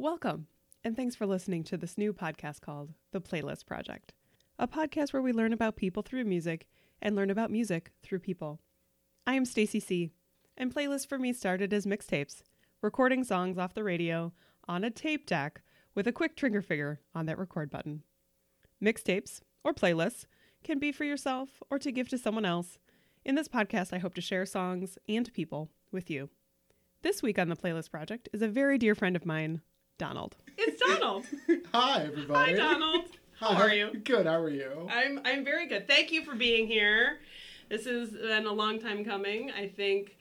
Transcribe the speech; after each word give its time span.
Welcome, 0.00 0.46
and 0.82 0.96
thanks 0.96 1.14
for 1.14 1.26
listening 1.26 1.62
to 1.64 1.76
this 1.76 1.98
new 1.98 2.14
podcast 2.14 2.62
called 2.62 2.94
The 3.12 3.20
Playlist 3.20 3.66
Project, 3.66 4.14
a 4.58 4.66
podcast 4.66 5.12
where 5.12 5.20
we 5.20 5.30
learn 5.30 5.52
about 5.52 5.76
people 5.76 6.02
through 6.02 6.24
music 6.24 6.66
and 7.02 7.14
learn 7.14 7.28
about 7.28 7.50
music 7.50 7.90
through 8.02 8.20
people. 8.20 8.60
I 9.26 9.34
am 9.34 9.44
Stacy 9.44 9.78
C, 9.78 10.10
and 10.56 10.74
playlists 10.74 11.06
for 11.06 11.18
me 11.18 11.34
started 11.34 11.74
as 11.74 11.84
mixtapes, 11.84 12.40
recording 12.80 13.24
songs 13.24 13.58
off 13.58 13.74
the 13.74 13.84
radio 13.84 14.32
on 14.66 14.84
a 14.84 14.90
tape 14.90 15.26
deck 15.26 15.60
with 15.94 16.06
a 16.06 16.12
quick 16.12 16.34
trigger 16.34 16.62
finger 16.62 17.00
on 17.14 17.26
that 17.26 17.38
record 17.38 17.70
button. 17.70 18.02
Mixtapes, 18.82 19.42
or 19.64 19.74
playlists, 19.74 20.24
can 20.64 20.78
be 20.78 20.92
for 20.92 21.04
yourself 21.04 21.62
or 21.70 21.78
to 21.78 21.92
give 21.92 22.08
to 22.08 22.16
someone 22.16 22.46
else. 22.46 22.78
In 23.22 23.34
this 23.34 23.48
podcast, 23.48 23.92
I 23.92 23.98
hope 23.98 24.14
to 24.14 24.22
share 24.22 24.46
songs 24.46 24.96
and 25.06 25.30
people 25.34 25.68
with 25.92 26.08
you. 26.08 26.30
This 27.02 27.22
week 27.22 27.38
on 27.38 27.50
the 27.50 27.56
Playlist 27.56 27.90
Project 27.90 28.30
is 28.32 28.40
a 28.40 28.48
very 28.48 28.78
dear 28.78 28.94
friend 28.94 29.14
of 29.14 29.26
mine, 29.26 29.60
Donald. 30.00 30.34
It's 30.56 30.80
Donald. 30.80 31.26
Hi, 31.74 32.04
everybody. 32.04 32.52
Hi, 32.52 32.56
Donald. 32.56 33.04
How 33.38 33.48
Hi. 33.48 33.60
are 33.60 33.74
you? 33.74 34.00
Good. 34.02 34.24
How 34.24 34.40
are 34.40 34.48
you? 34.48 34.88
I'm 34.90 35.20
I'm 35.26 35.44
very 35.44 35.66
good. 35.68 35.86
Thank 35.86 36.10
you 36.10 36.24
for 36.24 36.34
being 36.34 36.66
here. 36.66 37.18
This 37.68 37.84
has 37.84 38.08
been 38.08 38.46
a 38.46 38.52
long 38.52 38.80
time 38.80 39.04
coming. 39.04 39.50
I 39.50 39.68
think 39.68 40.16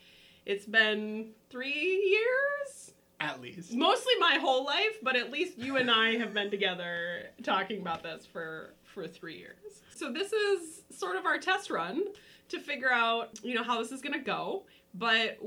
it's 0.45 0.65
been 0.65 1.29
three 1.49 1.71
years, 2.11 2.91
At 3.21 3.39
least. 3.39 3.73
mostly 3.73 4.11
my 4.19 4.35
whole 4.35 4.65
life, 4.65 4.97
but 5.01 5.15
at 5.15 5.31
least 5.31 5.57
you 5.57 5.77
and 5.77 5.89
I 5.89 6.17
have 6.17 6.33
been 6.33 6.51
together 6.51 7.29
talking 7.41 7.79
about 7.79 8.03
this 8.03 8.25
for 8.25 8.73
for 8.83 9.07
three 9.07 9.37
years. 9.37 9.81
So 9.95 10.11
this 10.11 10.33
is 10.33 10.81
sort 10.91 11.15
of 11.15 11.25
our 11.25 11.37
test 11.37 11.69
run 11.69 12.03
to 12.49 12.59
figure 12.59 12.91
out 12.91 13.39
you 13.43 13.55
know 13.55 13.63
how 13.63 13.81
this 13.81 13.93
is 13.93 14.01
gonna 14.01 14.19
go, 14.19 14.63
but 14.93 15.39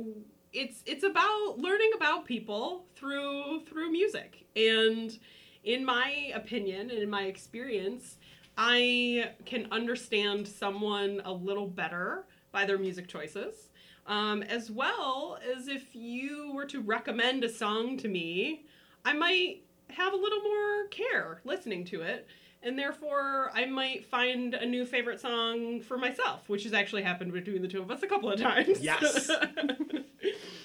it's 0.52 0.82
it's 0.86 1.04
about 1.04 1.58
learning 1.58 1.90
about 1.96 2.24
people 2.24 2.84
through 2.94 3.62
through 3.66 3.90
music. 3.90 4.44
And 4.56 5.18
in 5.64 5.84
my 5.84 6.32
opinion 6.34 6.90
and 6.90 6.98
in 6.98 7.08
my 7.08 7.22
experience 7.22 8.16
i 8.58 9.30
can 9.46 9.66
understand 9.70 10.46
someone 10.46 11.22
a 11.24 11.32
little 11.32 11.68
better 11.68 12.26
by 12.50 12.64
their 12.64 12.78
music 12.78 13.08
choices. 13.08 13.68
Um, 14.04 14.42
as 14.42 14.68
well 14.68 15.38
as 15.56 15.68
if 15.68 15.94
you 15.94 16.52
were 16.52 16.66
to 16.66 16.80
recommend 16.80 17.44
a 17.44 17.48
song 17.48 17.96
to 17.98 18.08
me 18.08 18.64
i 19.04 19.12
might 19.12 19.62
have 19.90 20.12
a 20.12 20.16
little 20.16 20.42
more 20.42 20.88
care 20.88 21.40
listening 21.44 21.84
to 21.84 22.02
it 22.02 22.26
and 22.62 22.78
therefore 22.78 23.50
I 23.54 23.66
might 23.66 24.06
find 24.06 24.54
a 24.54 24.66
new 24.66 24.84
favorite 24.84 25.20
song 25.20 25.80
for 25.80 25.98
myself, 25.98 26.48
which 26.48 26.64
has 26.64 26.72
actually 26.72 27.02
happened 27.02 27.32
between 27.32 27.62
the 27.62 27.68
two 27.68 27.82
of 27.82 27.90
us 27.90 28.02
a 28.02 28.06
couple 28.06 28.30
of 28.30 28.40
times. 28.40 28.80
Yes. 28.80 29.30
um, 29.30 30.02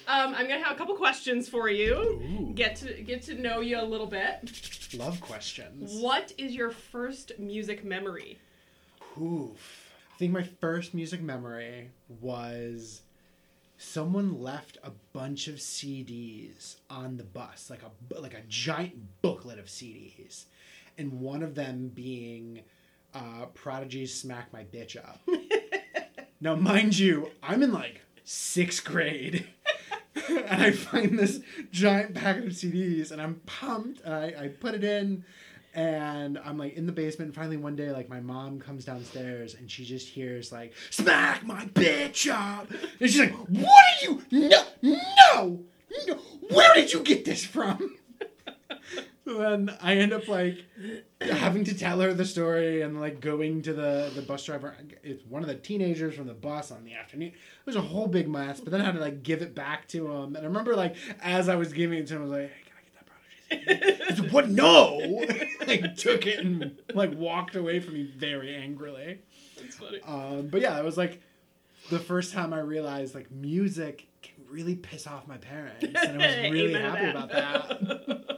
I'm 0.06 0.48
gonna 0.48 0.62
have 0.62 0.74
a 0.74 0.78
couple 0.78 0.94
questions 0.96 1.48
for 1.48 1.68
you. 1.68 1.94
Ooh. 1.94 2.52
Get 2.54 2.76
to 2.76 3.02
get 3.02 3.22
to 3.22 3.34
know 3.34 3.60
you 3.60 3.80
a 3.80 3.84
little 3.84 4.06
bit. 4.06 4.94
Love 4.94 5.20
questions. 5.20 6.00
What 6.00 6.32
is 6.38 6.54
your 6.54 6.70
first 6.70 7.32
music 7.38 7.84
memory? 7.84 8.38
Oof. 9.20 9.92
I 10.14 10.18
think 10.18 10.32
my 10.32 10.42
first 10.42 10.94
music 10.94 11.20
memory 11.20 11.90
was 12.20 13.02
someone 13.76 14.40
left 14.40 14.78
a 14.82 14.90
bunch 15.12 15.46
of 15.46 15.56
CDs 15.56 16.76
on 16.90 17.16
the 17.16 17.24
bus, 17.24 17.70
like 17.70 17.82
a 17.82 18.20
like 18.20 18.34
a 18.34 18.42
giant 18.48 19.22
booklet 19.22 19.58
of 19.58 19.66
CDs, 19.66 20.46
and 20.98 21.20
one 21.20 21.42
of 21.42 21.54
them 21.54 21.90
being 21.94 22.62
uh, 23.14 23.46
Prodigy's 23.54 24.14
"Smack 24.14 24.52
My 24.52 24.64
Bitch 24.64 24.96
Up." 24.96 25.20
now, 26.40 26.56
mind 26.56 26.98
you, 26.98 27.30
I'm 27.42 27.62
in 27.62 27.72
like 27.72 28.02
sixth 28.24 28.84
grade. 28.84 29.46
and 30.28 30.62
I 30.62 30.72
find 30.72 31.18
this 31.18 31.40
giant 31.70 32.14
packet 32.14 32.44
of 32.44 32.52
CDs, 32.52 33.10
and 33.12 33.22
I'm 33.22 33.36
pumped, 33.46 34.00
and 34.02 34.12
I, 34.12 34.34
I 34.38 34.48
put 34.48 34.74
it 34.74 34.84
in, 34.84 35.24
and 35.74 36.38
I'm 36.38 36.58
like 36.58 36.74
in 36.74 36.86
the 36.86 36.92
basement. 36.92 37.28
And 37.28 37.34
finally, 37.34 37.56
one 37.56 37.76
day, 37.76 37.90
like 37.90 38.08
my 38.08 38.20
mom 38.20 38.58
comes 38.60 38.84
downstairs, 38.84 39.54
and 39.54 39.70
she 39.70 39.84
just 39.84 40.08
hears 40.08 40.52
like 40.52 40.74
"Smack 40.90 41.46
my 41.46 41.66
bitch 41.66 42.30
up," 42.30 42.68
and 43.00 43.08
she's 43.08 43.20
like, 43.20 43.34
"What 43.48 43.84
are 43.84 44.04
you? 44.04 44.22
No, 44.30 44.64
no, 44.82 45.60
no! 46.06 46.14
Where 46.50 46.74
did 46.74 46.92
you 46.92 47.00
get 47.00 47.24
this 47.24 47.44
from?" 47.44 47.97
Then 49.38 49.72
I 49.80 49.94
end 49.96 50.12
up 50.12 50.26
like 50.26 50.64
having 51.20 51.62
to 51.64 51.74
tell 51.74 52.00
her 52.00 52.12
the 52.12 52.24
story 52.24 52.82
and 52.82 53.00
like 53.00 53.20
going 53.20 53.62
to 53.62 53.72
the 53.72 54.10
the 54.14 54.22
bus 54.22 54.44
driver. 54.44 54.74
It's 55.04 55.24
one 55.26 55.42
of 55.42 55.48
the 55.48 55.54
teenagers 55.54 56.16
from 56.16 56.26
the 56.26 56.34
bus 56.34 56.72
on 56.72 56.84
the 56.84 56.94
afternoon. 56.94 57.28
It 57.28 57.66
was 57.66 57.76
a 57.76 57.80
whole 57.80 58.08
big 58.08 58.28
mess, 58.28 58.60
but 58.60 58.72
then 58.72 58.80
I 58.80 58.84
had 58.84 58.94
to 58.94 59.00
like 59.00 59.22
give 59.22 59.40
it 59.40 59.54
back 59.54 59.86
to 59.88 60.10
him. 60.10 60.34
And 60.34 60.38
I 60.38 60.48
remember 60.48 60.74
like 60.74 60.96
as 61.22 61.48
I 61.48 61.54
was 61.54 61.72
giving 61.72 61.98
it 61.98 62.08
to 62.08 62.16
him, 62.16 62.22
I 62.22 62.24
was 62.24 62.32
like, 62.32 62.50
"Hey, 62.50 62.64
can 62.66 63.66
I 63.66 63.76
get 63.76 63.86
that 63.86 63.96
prodigy?" 63.96 64.22
Like, 64.22 64.32
"What? 64.32 64.48
No!" 64.50 64.96
like 65.66 65.96
took 65.96 66.26
it 66.26 66.40
and 66.40 66.76
like 66.94 67.14
walked 67.14 67.54
away 67.54 67.78
from 67.78 67.94
me 67.94 68.02
very 68.02 68.56
angrily. 68.56 69.20
That's 69.56 69.76
funny. 69.76 70.00
Um, 70.02 70.48
but 70.48 70.60
yeah, 70.60 70.76
it 70.78 70.84
was 70.84 70.96
like 70.96 71.20
the 71.90 72.00
first 72.00 72.32
time 72.32 72.52
I 72.52 72.60
realized 72.60 73.14
like 73.14 73.30
music 73.30 74.08
can 74.20 74.34
really 74.50 74.74
piss 74.74 75.06
off 75.06 75.28
my 75.28 75.36
parents, 75.36 75.84
and 75.84 76.20
I 76.22 76.26
was 76.26 76.36
really 76.52 76.74
happy 76.74 77.10
about 77.10 77.30
that. 77.30 78.34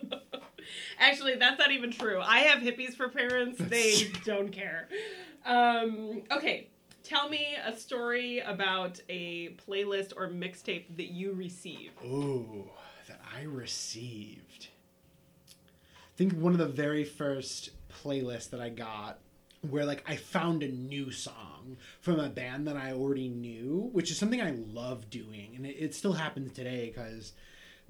Actually, 0.98 1.36
that's 1.36 1.58
not 1.58 1.70
even 1.70 1.90
true. 1.90 2.20
I 2.20 2.40
have 2.40 2.60
hippies 2.60 2.94
for 2.94 3.08
parents. 3.08 3.58
They 3.58 4.10
don't 4.24 4.50
care. 4.50 4.88
Um, 5.44 6.22
okay, 6.30 6.68
tell 7.02 7.28
me 7.28 7.56
a 7.64 7.76
story 7.76 8.40
about 8.40 9.00
a 9.08 9.54
playlist 9.68 10.12
or 10.16 10.28
mixtape 10.28 10.96
that 10.96 11.10
you 11.10 11.32
received. 11.32 12.02
Ooh, 12.04 12.68
that 13.08 13.20
I 13.36 13.42
received. 13.42 14.68
I 15.92 16.16
think 16.16 16.34
one 16.34 16.52
of 16.52 16.58
the 16.58 16.66
very 16.66 17.04
first 17.04 17.70
playlists 17.90 18.50
that 18.50 18.60
I 18.60 18.68
got 18.68 19.18
where 19.68 19.84
like 19.84 20.04
I 20.08 20.16
found 20.16 20.62
a 20.62 20.68
new 20.68 21.10
song 21.10 21.76
from 22.00 22.18
a 22.18 22.28
band 22.28 22.66
that 22.66 22.76
I 22.76 22.92
already 22.92 23.28
knew, 23.28 23.90
which 23.92 24.10
is 24.10 24.16
something 24.16 24.40
I 24.40 24.52
love 24.72 25.10
doing, 25.10 25.52
and 25.54 25.66
it, 25.66 25.76
it 25.78 25.94
still 25.94 26.14
happens 26.14 26.52
today 26.52 26.86
because 26.86 27.32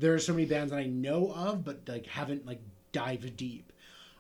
there 0.01 0.15
are 0.15 0.19
so 0.19 0.33
many 0.33 0.47
bands 0.47 0.71
that 0.73 0.79
I 0.79 0.87
know 0.87 1.33
of 1.35 1.65
but 1.65 1.81
like 1.89 2.07
haven't 2.07 2.47
like 2.47 2.61
dived 2.93 3.37
deep. 3.37 3.73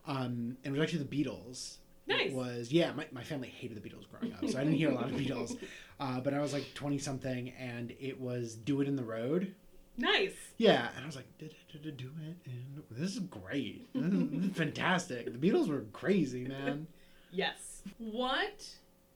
Um, 0.06 0.56
and 0.64 0.74
it 0.74 0.78
was 0.78 0.80
actually 0.80 1.04
the 1.04 1.24
Beatles. 1.24 1.76
Nice. 2.06 2.30
It 2.30 2.32
was 2.32 2.72
yeah. 2.72 2.92
My, 2.92 3.06
my 3.12 3.22
family 3.22 3.48
hated 3.48 3.80
the 3.80 3.88
Beatles 3.88 4.04
growing 4.10 4.34
up, 4.34 4.48
so 4.48 4.58
I 4.58 4.64
didn't 4.64 4.78
hear 4.78 4.90
a 4.90 4.94
lot 4.94 5.04
of 5.04 5.10
Beatles. 5.16 5.56
Uh, 5.98 6.20
but 6.20 6.34
I 6.34 6.40
was 6.40 6.52
like 6.52 6.72
twenty 6.74 6.98
something, 6.98 7.50
and 7.58 7.94
it 8.00 8.20
was 8.20 8.54
"Do 8.54 8.80
It 8.80 8.88
in 8.88 8.96
the 8.96 9.04
Road." 9.04 9.54
Nice. 9.96 10.32
Yeah, 10.56 10.88
and 10.96 11.04
I 11.04 11.06
was 11.06 11.14
like, 11.16 11.26
"Do 11.38 11.46
it, 11.46 11.96
do 11.96 12.10
it, 12.26 12.36
in- 12.46 12.82
this 12.90 13.12
is 13.12 13.18
great. 13.20 13.92
This 13.94 14.04
is, 14.12 14.30
this 14.30 14.44
is 14.50 14.56
fantastic. 14.56 15.26
The 15.40 15.50
Beatles 15.50 15.68
were 15.68 15.84
crazy, 15.92 16.44
man. 16.44 16.86
Yes. 17.32 17.82
What 17.98 18.66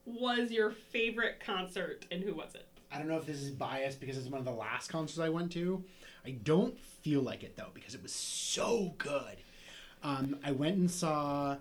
was 0.07 0.53
your 0.53 0.71
favorite 0.71 1.41
concert 1.45 2.07
and 2.13 2.23
who 2.23 2.33
was 2.33 2.55
it? 2.55 2.69
I 2.93 2.99
don't 2.99 3.09
know 3.09 3.17
if 3.17 3.27
this 3.27 3.41
is 3.43 3.51
biased 3.51 3.99
because 3.99 4.17
it's 4.17 4.29
one 4.29 4.39
of 4.39 4.45
the 4.45 4.53
last 4.53 4.89
concerts 4.89 5.19
I 5.19 5.31
went 5.31 5.51
to. 5.53 5.83
I 6.25 6.31
don't 6.33 6.79
feel 6.79 7.21
like 7.23 7.43
it 7.43 7.57
though 7.57 7.71
because 7.75 7.95
it 7.95 8.03
was 8.03 8.13
so 8.13 8.95
good. 8.99 9.37
Um, 10.03 10.39
I 10.45 10.53
went 10.53 10.77
and 10.77 10.91
saw 10.91 11.57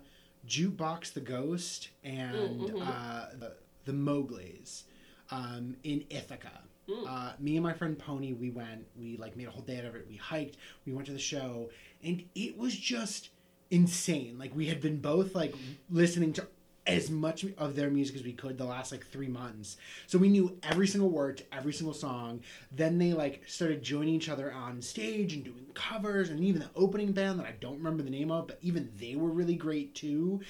Jukebox 0.46 1.12
the 1.12 1.20
Ghost 1.20 1.88
and 2.02 2.34
Mm, 2.36 2.70
mhm. 2.70 2.82
uh, 2.86 3.26
the, 3.38 3.52
the 3.84 3.92
Mowgli's 3.92 4.84
um, 5.30 5.76
in 5.84 6.04
Ithaca. 6.10 6.60
Mm. 6.88 7.06
Uh, 7.08 7.32
me 7.38 7.56
and 7.56 7.62
my 7.62 7.72
friend 7.72 7.98
Pony, 7.98 8.34
we 8.34 8.50
went. 8.50 8.84
We 8.98 9.16
like 9.16 9.36
made 9.36 9.48
a 9.48 9.50
whole 9.50 9.62
day 9.62 9.78
out 9.78 9.86
of 9.86 9.94
it. 9.96 10.06
We 10.08 10.16
hiked. 10.16 10.58
We 10.84 10.92
went 10.92 11.06
to 11.06 11.12
the 11.14 11.18
show, 11.18 11.70
and 12.02 12.22
it 12.34 12.58
was 12.58 12.76
just 12.76 13.30
insane. 13.70 14.36
Like 14.38 14.54
we 14.54 14.66
had 14.66 14.82
been 14.82 15.00
both 15.00 15.34
like 15.34 15.54
listening 15.90 16.34
to 16.34 16.46
as 16.86 17.10
much 17.10 17.46
of 17.56 17.76
their 17.76 17.90
music 17.90 18.16
as 18.16 18.22
we 18.22 18.32
could 18.32 18.58
the 18.58 18.64
last 18.64 18.92
like 18.92 19.06
three 19.06 19.28
months. 19.28 19.76
So 20.06 20.18
we 20.18 20.28
knew 20.28 20.58
every 20.62 20.86
single 20.86 21.08
word 21.08 21.38
to 21.38 21.44
every 21.54 21.72
single 21.72 21.94
song. 21.94 22.40
Then 22.72 22.98
they 22.98 23.12
like 23.12 23.42
started 23.46 23.82
joining 23.82 24.14
each 24.14 24.28
other 24.28 24.52
on 24.52 24.82
stage 24.82 25.32
and 25.32 25.44
doing 25.44 25.66
covers, 25.74 26.28
and 26.28 26.40
even 26.40 26.60
the 26.60 26.70
opening 26.76 27.12
band 27.12 27.40
that 27.40 27.46
I 27.46 27.54
don't 27.60 27.78
remember 27.78 28.02
the 28.02 28.10
name 28.10 28.30
of, 28.30 28.48
but 28.48 28.58
even 28.60 28.90
they 28.98 29.16
were 29.16 29.30
really 29.30 29.56
great 29.56 29.94
too. 29.94 30.40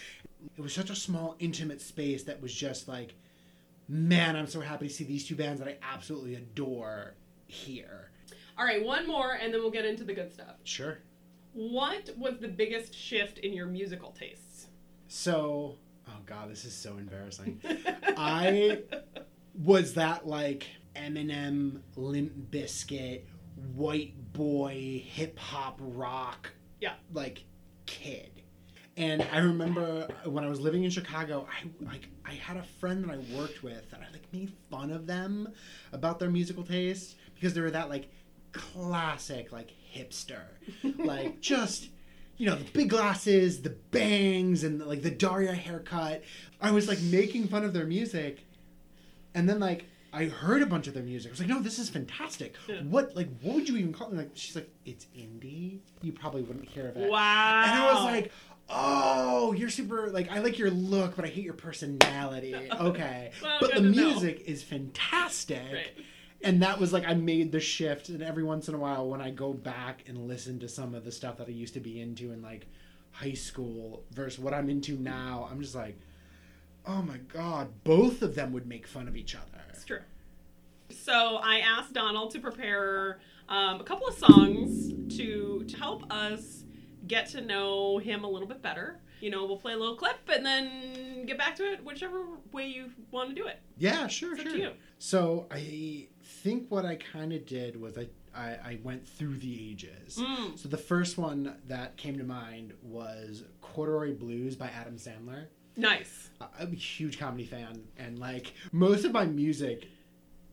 It 0.56 0.60
was 0.60 0.74
such 0.74 0.90
a 0.90 0.96
small, 0.96 1.36
intimate 1.38 1.80
space 1.80 2.24
that 2.24 2.42
was 2.42 2.52
just 2.52 2.88
like, 2.88 3.14
man, 3.88 4.36
I'm 4.36 4.46
so 4.46 4.60
happy 4.60 4.88
to 4.88 4.94
see 4.94 5.04
these 5.04 5.26
two 5.26 5.36
bands 5.36 5.60
that 5.60 5.68
I 5.68 5.76
absolutely 5.82 6.34
adore 6.34 7.14
here. 7.46 8.10
All 8.58 8.64
right, 8.64 8.84
one 8.84 9.06
more 9.06 9.34
and 9.34 9.54
then 9.54 9.60
we'll 9.60 9.70
get 9.70 9.84
into 9.84 10.04
the 10.04 10.14
good 10.14 10.32
stuff. 10.32 10.56
Sure. 10.64 10.98
What 11.52 12.10
was 12.18 12.38
the 12.38 12.48
biggest 12.48 12.92
shift 12.92 13.38
in 13.38 13.52
your 13.52 13.66
musical 13.66 14.10
tastes? 14.10 14.66
So, 15.06 15.76
oh 16.14 16.20
god, 16.26 16.50
this 16.50 16.64
is 16.64 16.74
so 16.74 16.96
embarrassing. 16.96 17.60
I 18.16 18.80
was 19.62 19.94
that 19.94 20.26
like 20.26 20.66
Eminem, 20.96 21.80
Limp 21.96 22.32
Bizkit, 22.50 23.22
white 23.74 24.14
boy, 24.32 25.02
hip 25.06 25.38
hop 25.38 25.78
rock, 25.80 26.52
Yeah. 26.80 26.94
like 27.12 27.44
kid. 27.86 28.30
And 28.96 29.26
I 29.32 29.38
remember 29.38 30.06
when 30.24 30.44
I 30.44 30.48
was 30.48 30.60
living 30.60 30.84
in 30.84 30.90
Chicago, 30.90 31.48
I 31.50 31.84
like 31.84 32.08
I 32.24 32.34
had 32.34 32.56
a 32.56 32.62
friend 32.62 33.02
that 33.04 33.10
I 33.10 33.36
worked 33.36 33.62
with, 33.64 33.92
and 33.92 34.02
I 34.02 34.10
like 34.12 34.22
made 34.32 34.52
fun 34.70 34.90
of 34.92 35.06
them 35.06 35.48
about 35.92 36.20
their 36.20 36.30
musical 36.30 36.62
taste 36.62 37.16
because 37.34 37.54
they 37.54 37.60
were 37.60 37.72
that 37.72 37.88
like 37.88 38.08
classic 38.52 39.50
like 39.50 39.72
hipster. 39.94 40.42
like 40.98 41.40
just 41.40 41.88
you 42.36 42.46
know, 42.46 42.56
the 42.56 42.64
big 42.72 42.90
glasses, 42.90 43.62
the 43.62 43.70
bangs 43.90 44.64
and 44.64 44.84
like 44.84 45.02
the 45.02 45.10
Daria 45.10 45.52
haircut. 45.54 46.22
I 46.60 46.70
was 46.70 46.88
like 46.88 47.00
making 47.02 47.48
fun 47.48 47.64
of 47.64 47.72
their 47.72 47.86
music. 47.86 48.44
And 49.34 49.48
then 49.48 49.60
like 49.60 49.86
I 50.12 50.26
heard 50.26 50.62
a 50.62 50.66
bunch 50.66 50.86
of 50.86 50.94
their 50.94 51.02
music. 51.02 51.30
I 51.30 51.32
was 51.32 51.40
like, 51.40 51.48
no, 51.48 51.60
this 51.60 51.78
is 51.78 51.88
fantastic. 51.90 52.54
Yeah. 52.68 52.82
What 52.82 53.16
like 53.16 53.28
what 53.40 53.56
would 53.56 53.68
you 53.68 53.76
even 53.76 53.92
call 53.92 54.08
it? 54.08 54.14
Like 54.16 54.30
she's 54.34 54.54
like, 54.56 54.68
it's 54.84 55.06
indie. 55.16 55.78
You 56.02 56.12
probably 56.12 56.42
wouldn't 56.42 56.68
hear 56.68 56.88
of 56.88 56.96
it. 56.96 57.10
Wow. 57.10 57.62
And 57.64 57.72
I 57.72 57.92
was 57.92 58.04
like, 58.04 58.32
oh, 58.68 59.52
you're 59.52 59.70
super 59.70 60.08
like 60.10 60.30
I 60.30 60.38
like 60.38 60.58
your 60.58 60.70
look, 60.70 61.16
but 61.16 61.24
I 61.24 61.28
hate 61.28 61.44
your 61.44 61.54
personality. 61.54 62.54
Okay. 62.74 63.30
Well, 63.42 63.58
but 63.60 63.70
the 63.74 63.80
to 63.80 63.82
know. 63.82 63.90
music 63.90 64.42
is 64.46 64.62
fantastic. 64.62 65.58
Right. 65.72 65.92
And 66.44 66.62
that 66.62 66.78
was 66.78 66.92
like 66.92 67.04
I 67.06 67.14
made 67.14 67.52
the 67.52 67.60
shift 67.60 68.10
and 68.10 68.22
every 68.22 68.44
once 68.44 68.68
in 68.68 68.74
a 68.74 68.78
while 68.78 69.08
when 69.08 69.20
I 69.20 69.30
go 69.30 69.52
back 69.52 70.04
and 70.06 70.28
listen 70.28 70.60
to 70.60 70.68
some 70.68 70.94
of 70.94 71.04
the 71.04 71.10
stuff 71.10 71.38
that 71.38 71.48
I 71.48 71.52
used 71.52 71.74
to 71.74 71.80
be 71.80 72.00
into 72.00 72.32
in 72.32 72.42
like 72.42 72.66
high 73.10 73.32
school 73.32 74.04
versus 74.12 74.38
what 74.38 74.52
I'm 74.52 74.68
into 74.68 74.96
now, 74.96 75.48
I'm 75.50 75.60
just 75.60 75.74
like, 75.74 75.96
oh 76.86 77.00
my 77.00 77.16
god, 77.32 77.68
both 77.82 78.20
of 78.22 78.34
them 78.34 78.52
would 78.52 78.66
make 78.66 78.86
fun 78.86 79.08
of 79.08 79.16
each 79.16 79.34
other. 79.34 79.62
It's 79.70 79.84
true. 79.84 80.00
So 80.90 81.38
I 81.42 81.60
asked 81.60 81.94
Donald 81.94 82.30
to 82.32 82.40
prepare 82.40 83.20
um, 83.48 83.80
a 83.80 83.84
couple 83.84 84.06
of 84.06 84.14
songs 84.14 84.92
to 85.16 85.64
to 85.64 85.76
help 85.78 86.12
us 86.12 86.64
get 87.06 87.26
to 87.30 87.40
know 87.40 87.98
him 87.98 88.24
a 88.24 88.28
little 88.28 88.48
bit 88.48 88.62
better. 88.62 89.00
You 89.20 89.30
know, 89.30 89.46
we'll 89.46 89.56
play 89.56 89.72
a 89.72 89.78
little 89.78 89.96
clip 89.96 90.18
and 90.28 90.44
then 90.44 91.24
get 91.24 91.38
back 91.38 91.56
to 91.56 91.62
it 91.62 91.82
whichever 91.82 92.26
way 92.52 92.66
you 92.66 92.90
want 93.10 93.30
to 93.30 93.34
do 93.34 93.46
it. 93.46 93.60
Yeah, 93.78 94.06
sure, 94.06 94.34
It's 94.34 94.42
sure. 94.42 94.72
So 94.98 95.46
I 95.50 96.08
think 96.44 96.70
what 96.70 96.84
I 96.84 96.96
kind 96.96 97.32
of 97.32 97.46
did 97.46 97.80
was 97.80 97.96
I, 97.96 98.06
I 98.36 98.48
I 98.48 98.78
went 98.84 99.08
through 99.08 99.38
the 99.38 99.70
ages. 99.70 100.18
Mm. 100.18 100.58
So 100.58 100.68
the 100.68 100.76
first 100.76 101.16
one 101.16 101.56
that 101.66 101.96
came 101.96 102.18
to 102.18 102.24
mind 102.24 102.74
was 102.82 103.44
Corduroy 103.62 104.12
Blues 104.14 104.54
by 104.54 104.68
Adam 104.68 104.96
Sandler. 104.96 105.46
Nice. 105.76 106.30
I'm 106.40 106.72
a 106.72 106.76
huge 106.76 107.18
comedy 107.18 107.46
fan, 107.46 107.82
and 107.96 108.18
like 108.18 108.52
most 108.70 109.04
of 109.04 109.12
my 109.12 109.24
music 109.24 109.88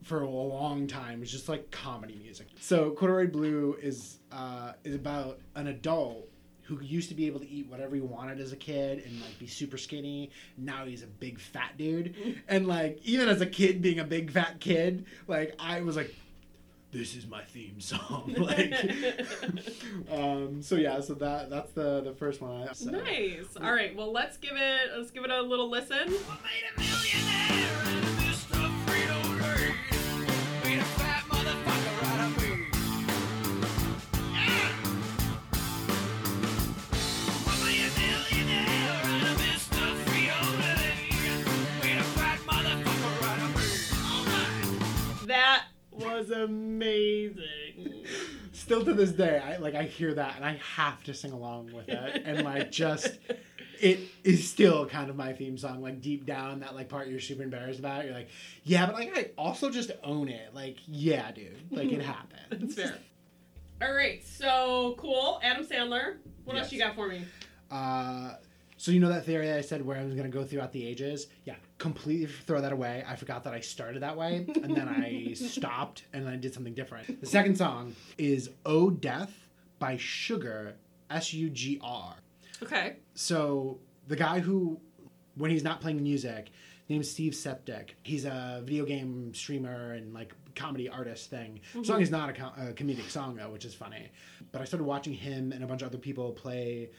for 0.02 0.22
a 0.22 0.30
long 0.30 0.88
time 0.88 1.20
was 1.20 1.30
just 1.30 1.48
like 1.48 1.70
comedy 1.70 2.18
music. 2.24 2.48
So 2.60 2.92
Corduroy 2.92 3.28
Blue 3.28 3.78
is 3.80 4.20
uh, 4.32 4.74
is 4.86 4.96
about 4.96 5.42
an 5.56 5.68
adult 5.68 6.31
who 6.72 6.84
used 6.84 7.10
to 7.10 7.16
be 7.16 7.28
able 7.28 7.40
to 7.40 7.50
eat 7.50 7.68
whatever 7.68 7.96
he 7.96 8.02
wanted 8.02 8.40
as 8.40 8.54
a 8.54 8.56
kid 8.56 9.04
and 9.06 9.22
like 9.22 9.38
be 9.40 9.48
super 9.48 9.78
skinny. 9.78 10.32
Now 10.58 10.86
he's 10.86 11.04
a 11.04 11.08
big 11.08 11.40
fat 11.40 11.78
dude, 11.78 12.42
and 12.48 12.68
like 12.68 13.00
even 13.04 13.28
as 13.28 13.42
a 13.42 13.46
kid 13.46 13.82
being 13.82 14.00
a 14.00 14.04
big 14.06 14.32
fat 14.32 14.60
kid, 14.60 15.06
like 15.28 15.56
I 15.60 15.82
was 15.82 15.96
like. 15.96 16.16
This 16.94 17.16
is 17.16 17.26
my 17.26 17.42
theme 17.42 17.80
song, 17.80 18.36
like. 18.38 18.74
um, 20.12 20.62
so 20.62 20.76
yeah, 20.76 21.00
so 21.00 21.14
that 21.14 21.50
that's 21.50 21.72
the 21.72 22.02
the 22.02 22.12
first 22.12 22.42
one. 22.42 22.68
I, 22.68 22.74
so. 22.74 22.90
Nice. 22.90 23.56
All 23.56 23.72
right. 23.72 23.96
Well, 23.96 24.12
let's 24.12 24.36
give 24.36 24.58
it 24.58 24.90
let's 24.98 25.10
give 25.10 25.24
it 25.24 25.32
a 25.32 25.42
little 25.42 25.70
listen. 25.70 26.14
Was 46.22 46.32
amazing. 46.32 48.06
still 48.52 48.86
to 48.86 48.94
this 48.94 49.12
day 49.12 49.40
i 49.44 49.58
like 49.58 49.74
i 49.76 49.84
hear 49.84 50.14
that 50.14 50.36
and 50.36 50.46
i 50.46 50.60
have 50.76 51.04
to 51.04 51.14
sing 51.14 51.32
along 51.32 51.72
with 51.74 51.90
it 51.90 52.22
and 52.26 52.44
like 52.44 52.72
just 52.72 53.18
it 53.80 54.00
is 54.24 54.48
still 54.48 54.86
kind 54.86 55.10
of 55.10 55.16
my 55.16 55.34
theme 55.34 55.58
song 55.58 55.82
like 55.82 56.00
deep 56.02 56.26
down 56.26 56.60
that 56.60 56.76
like 56.76 56.88
part 56.88 57.08
you're 57.08 57.20
super 57.20 57.42
embarrassed 57.42 57.80
about 57.80 58.06
you're 58.06 58.14
like 58.14 58.30
yeah 58.64 58.86
but 58.86 58.94
like 58.96 59.18
i 59.18 59.30
also 59.38 59.70
just 59.72 59.90
own 60.04 60.30
it 60.30 60.54
like 60.54 60.78
yeah 60.86 61.32
dude 61.32 61.58
like 61.72 61.92
it 61.92 62.02
happened. 62.14 62.62
That's 62.62 62.76
fair. 62.76 62.98
All 63.82 63.94
right. 63.94 64.24
So 64.24 64.94
cool. 65.00 65.40
Adam 65.42 65.66
Sandler. 65.66 66.18
What 66.46 66.56
else 66.56 66.72
you 66.72 66.78
got 66.78 66.94
for 66.94 67.08
me? 67.08 67.26
uh 67.72 68.34
so 68.82 68.92
you 68.92 69.00
know 69.00 69.10
that 69.10 69.26
theory 69.26 69.48
that 69.48 69.58
i 69.58 69.62
said 69.62 69.86
where 69.86 69.98
i 69.98 70.04
was 70.04 70.14
going 70.14 70.30
to 70.30 70.38
go 70.38 70.44
throughout 70.44 70.72
the 70.72 70.86
ages 70.86 71.28
yeah 71.46 71.56
completely 71.78 72.26
throw 72.26 72.62
that 72.62 72.72
away 72.72 73.04
i 73.08 73.16
forgot 73.16 73.44
that 73.44 73.54
i 73.54 73.60
started 73.60 74.02
that 74.02 74.18
way 74.18 74.46
and 74.64 74.76
then 74.76 74.88
i 74.88 75.34
stopped 75.36 76.04
and 76.14 76.26
then 76.26 76.34
i 76.34 76.36
did 76.36 76.54
something 76.54 76.74
different 76.74 77.22
the 77.22 77.28
second 77.28 77.58
song 77.58 77.96
is 78.18 78.50
oh 78.66 78.90
death 78.90 79.48
by 79.80 79.98
sugar 79.98 80.76
s-u-g-r 81.10 82.16
Okay. 82.64 82.98
So 83.16 83.80
the 84.08 84.16
guy 84.16 84.40
who, 84.40 84.80
when 85.36 85.52
he's 85.52 85.64
not 85.64 85.82
playing 85.82 86.02
music, 86.02 86.52
named 86.90 87.06
Steve 87.06 87.32
Suptic. 87.32 87.92
He's 88.04 88.26
a 88.26 88.62
video 88.66 88.86
game 88.86 89.34
streamer 89.34 89.94
and 89.94 90.14
like 90.14 90.34
comedy 90.56 90.90
artist 90.90 91.30
thing. 91.30 91.62
The 91.74 91.86
song 91.86 91.96
mm-hmm. 91.96 92.04
is 92.04 92.12
not 92.12 92.30
a, 92.30 92.34
com- 92.34 92.54
a 92.58 92.74
comedic 92.74 93.10
song 93.10 93.36
though, 93.36 93.50
which 93.50 93.64
is 93.64 93.74
funny. 93.74 94.12
But 94.52 94.62
I 94.62 94.66
started 94.66 94.84
watching 94.84 95.14
him 95.14 95.54
and 95.54 95.64
a 95.64 95.68
bunch 95.68 95.84
of 95.84 95.88
other 95.88 95.98
people 95.98 96.32
play 96.34 96.90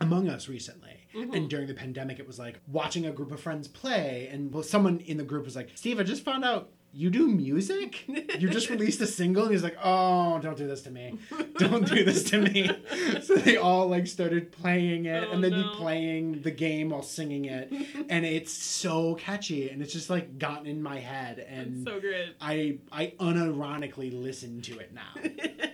Among 0.00 0.28
Us 0.28 0.48
recently. 0.48 1.06
Mm-hmm. 1.14 1.34
And 1.34 1.50
during 1.50 1.66
the 1.66 1.74
pandemic, 1.74 2.18
it 2.18 2.26
was 2.26 2.38
like 2.38 2.60
watching 2.68 3.06
a 3.06 3.10
group 3.10 3.32
of 3.32 3.40
friends 3.40 3.66
play, 3.66 4.28
and 4.30 4.52
well, 4.52 4.62
someone 4.62 5.00
in 5.00 5.16
the 5.16 5.24
group 5.24 5.44
was 5.44 5.56
like, 5.56 5.70
"Steve, 5.74 5.98
I 5.98 6.02
just 6.02 6.24
found 6.24 6.44
out." 6.44 6.70
You 6.90 7.10
do 7.10 7.28
music? 7.28 8.04
You 8.08 8.48
just 8.48 8.70
released 8.74 8.98
a 9.02 9.06
single? 9.06 9.42
And 9.44 9.52
he's 9.52 9.62
like, 9.62 9.76
Oh, 9.84 10.38
don't 10.38 10.56
do 10.56 10.66
this 10.66 10.80
to 10.84 10.90
me. 10.90 11.18
Don't 11.58 11.86
do 11.86 12.02
this 12.02 12.24
to 12.30 12.38
me. 12.40 12.70
So 13.22 13.34
they 13.34 13.58
all 13.58 13.88
like 13.88 14.06
started 14.06 14.50
playing 14.52 15.04
it 15.04 15.24
Oh, 15.28 15.32
and 15.32 15.44
then 15.44 15.50
no. 15.50 15.64
be 15.64 15.68
playing 15.76 16.40
the 16.40 16.50
game 16.50 16.88
while 16.88 17.02
singing 17.02 17.44
it. 17.44 17.70
and 18.08 18.24
it's 18.24 18.50
so 18.52 19.16
catchy 19.16 19.68
and 19.68 19.82
it's 19.82 19.92
just 19.92 20.08
like 20.08 20.38
gotten 20.38 20.66
in 20.66 20.82
my 20.82 20.98
head 20.98 21.40
and 21.40 21.84
So 21.86 22.00
good. 22.00 22.34
I 22.40 22.78
I 22.90 23.12
unironically 23.20 24.10
listen 24.18 24.62
to 24.62 24.78
it 24.78 24.94
now. 24.94 25.67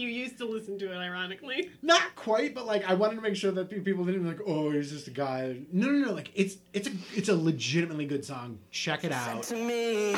You 0.00 0.08
used 0.08 0.38
to 0.38 0.46
listen 0.46 0.78
to 0.78 0.90
it, 0.92 0.96
ironically. 0.96 1.70
Not 1.82 2.14
quite, 2.16 2.54
but 2.54 2.66
like 2.66 2.88
I 2.88 2.94
wanted 2.94 3.16
to 3.16 3.20
make 3.20 3.36
sure 3.36 3.52
that 3.52 3.68
people 3.68 4.04
didn't 4.04 4.22
be 4.22 4.28
like, 4.28 4.40
oh, 4.46 4.70
he's 4.70 4.90
just 4.90 5.06
a 5.08 5.10
guy. 5.10 5.56
No, 5.72 5.88
no, 5.88 6.06
no. 6.06 6.12
Like 6.12 6.30
it's 6.34 6.56
it's 6.72 6.88
a 6.88 6.92
it's 7.14 7.28
a 7.28 7.36
legitimately 7.36 8.06
good 8.06 8.24
song. 8.24 8.58
Check 8.70 9.04
it 9.04 9.12
out. 9.12 9.42
to 9.44 9.56
me, 9.56 10.14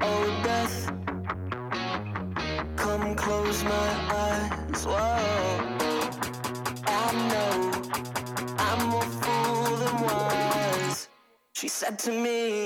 oh 0.00 0.40
death. 0.42 0.86
Come 2.76 3.14
close 3.14 3.62
my 3.64 3.70
eyes, 3.70 4.86
whoa. 4.86 4.94
I 6.86 7.28
know 7.28 7.72
I'm 8.58 8.88
more 8.88 9.02
fool 9.02 9.76
than 9.76 10.02
wise. 10.02 11.08
She 11.52 11.68
said 11.68 11.98
to 12.00 12.10
me, 12.10 12.64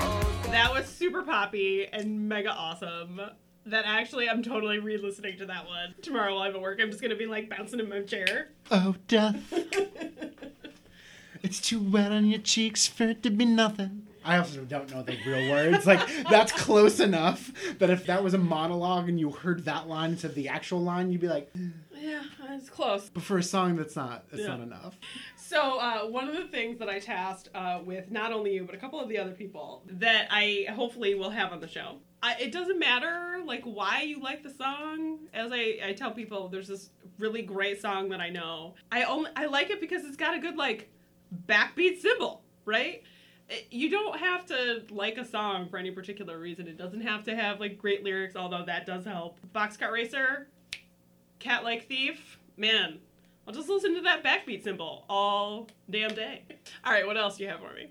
oh, 0.00 0.42
That 0.50 0.70
was 0.72 0.86
super 0.86 1.22
poppy 1.22 1.86
and 1.90 2.28
mega 2.28 2.50
awesome. 2.50 3.20
That 3.68 3.84
actually, 3.86 4.28
I'm 4.28 4.42
totally 4.42 4.78
re-listening 4.78 5.38
to 5.38 5.46
that 5.46 5.66
one 5.66 5.94
tomorrow 6.02 6.34
while 6.34 6.42
I'm 6.44 6.54
at 6.54 6.60
work. 6.60 6.78
I'm 6.80 6.90
just 6.90 7.02
gonna 7.02 7.16
be 7.16 7.26
like 7.26 7.48
bouncing 7.50 7.80
in 7.80 7.88
my 7.88 8.02
chair. 8.02 8.48
Oh, 8.70 8.94
death. 9.08 9.52
it's 11.42 11.60
too 11.60 11.80
wet 11.80 12.12
on 12.12 12.26
your 12.26 12.40
cheeks 12.40 12.86
for 12.86 13.04
it 13.04 13.22
to 13.22 13.30
be 13.30 13.44
nothing. 13.44 14.04
I 14.24 14.36
also 14.38 14.62
don't 14.64 14.90
know 14.90 15.02
the 15.02 15.16
real 15.26 15.50
words. 15.50 15.86
Like 15.86 16.06
that's 16.28 16.52
close 16.52 17.00
enough 17.00 17.50
that 17.78 17.88
if 17.90 18.06
that 18.06 18.22
was 18.22 18.34
a 18.34 18.38
monologue 18.38 19.08
and 19.08 19.18
you 19.18 19.30
heard 19.30 19.64
that 19.64 19.88
line 19.88 20.10
instead 20.12 20.30
of 20.30 20.34
the 20.34 20.48
actual 20.48 20.82
line, 20.82 21.10
you'd 21.12 21.20
be 21.20 21.28
like, 21.28 21.50
Yeah, 21.94 22.22
it's 22.50 22.68
close. 22.68 23.08
but 23.10 23.22
for 23.22 23.38
a 23.38 23.42
song 23.42 23.76
that's 23.76 23.96
not, 23.96 24.24
it's 24.32 24.42
Yeah. 24.42 24.48
not 24.48 24.60
enough. 24.60 24.96
So 25.36 25.78
uh, 25.78 26.00
one 26.08 26.28
of 26.28 26.36
the 26.36 26.44
things 26.48 26.78
that 26.78 26.88
I 26.90 26.98
tasked 26.98 27.48
uh, 27.54 27.80
with 27.84 28.10
not 28.10 28.32
only 28.32 28.54
you 28.54 28.64
but 28.64 28.74
a 28.74 28.78
couple 28.78 29.00
of 29.00 29.08
the 29.08 29.16
other 29.18 29.32
people 29.32 29.82
that 29.86 30.28
I 30.30 30.66
hopefully 30.74 31.14
will 31.14 31.30
have 31.30 31.52
on 31.52 31.60
the 31.60 31.68
show. 31.68 31.96
I, 32.22 32.34
it 32.40 32.52
doesn't 32.52 32.78
matter 32.78 33.38
like 33.44 33.62
why 33.64 34.02
you 34.02 34.20
like 34.20 34.42
the 34.42 34.50
song. 34.50 35.18
As 35.32 35.50
I, 35.52 35.78
I 35.84 35.92
tell 35.92 36.10
people, 36.10 36.48
there's 36.48 36.68
this 36.68 36.90
really 37.18 37.42
great 37.42 37.80
song 37.80 38.08
that 38.10 38.20
I 38.20 38.30
know. 38.30 38.74
I 38.90 39.04
only 39.04 39.30
I 39.36 39.46
like 39.46 39.70
it 39.70 39.80
because 39.80 40.04
it's 40.04 40.16
got 40.16 40.34
a 40.34 40.38
good 40.38 40.56
like 40.56 40.90
backbeat 41.46 42.00
cymbal, 42.00 42.42
right? 42.64 43.02
You 43.70 43.88
don't 43.88 44.18
have 44.18 44.44
to 44.46 44.82
like 44.90 45.16
a 45.16 45.24
song 45.24 45.68
for 45.68 45.78
any 45.78 45.90
particular 45.90 46.38
reason. 46.38 46.66
It 46.68 46.76
doesn't 46.76 47.00
have 47.00 47.24
to 47.24 47.36
have 47.36 47.60
like 47.60 47.78
great 47.78 48.04
lyrics, 48.04 48.36
although 48.36 48.64
that 48.66 48.84
does 48.84 49.04
help. 49.04 49.38
Boxcar 49.54 49.92
Racer, 49.92 50.48
Cat 51.38 51.64
Like 51.64 51.86
Thief, 51.86 52.38
man, 52.56 52.98
I'll 53.46 53.54
just 53.54 53.68
listen 53.68 53.94
to 53.94 54.02
that 54.02 54.22
backbeat 54.22 54.64
cymbal 54.64 55.06
all 55.08 55.68
damn 55.88 56.14
day. 56.14 56.42
All 56.84 56.92
right, 56.92 57.06
what 57.06 57.16
else 57.16 57.38
do 57.38 57.44
you 57.44 57.48
have 57.48 57.60
for 57.60 57.72
me? 57.74 57.88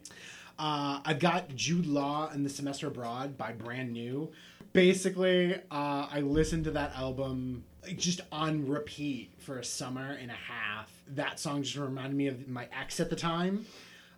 Uh, 0.59 0.99
I've 1.05 1.19
got 1.19 1.55
Jude 1.55 1.85
Law 1.85 2.29
and 2.31 2.45
the 2.45 2.49
Semester 2.49 2.87
Abroad 2.87 3.37
by 3.37 3.51
Brand 3.51 3.93
New. 3.93 4.31
Basically, 4.73 5.55
uh, 5.55 6.07
I 6.11 6.21
listened 6.21 6.63
to 6.65 6.71
that 6.71 6.95
album 6.95 7.63
just 7.95 8.21
on 8.31 8.67
repeat 8.67 9.31
for 9.37 9.59
a 9.59 9.63
summer 9.63 10.17
and 10.19 10.29
a 10.31 10.33
half. 10.33 10.91
That 11.07 11.39
song 11.39 11.63
just 11.63 11.75
reminded 11.75 12.15
me 12.15 12.27
of 12.27 12.47
my 12.47 12.67
ex 12.77 12.99
at 12.99 13.09
the 13.09 13.15
time, 13.15 13.65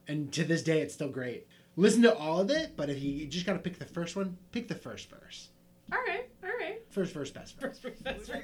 and 0.08 0.32
to 0.34 0.44
this 0.44 0.64
day, 0.64 0.82
it's 0.82 0.94
still 0.94 1.10
great. 1.10 1.48
Listen 1.76 2.02
to 2.02 2.16
all 2.16 2.42
of 2.42 2.50
it, 2.50 2.76
but 2.76 2.90
if 2.90 3.02
you 3.02 3.26
just 3.28 3.46
got 3.46 3.54
to 3.54 3.60
pick 3.60 3.78
the 3.78 3.86
first 3.86 4.16
one, 4.16 4.38
pick 4.52 4.68
the 4.68 4.76
first 4.76 5.10
verse. 5.10 5.50
All 5.92 6.00
right, 6.08 6.30
all 6.44 6.50
right. 6.50 6.82
First 6.90 7.14
verse, 7.14 7.32
best 7.32 7.60
verse. 7.60 7.80
That's 8.02 8.30
right. 8.30 8.44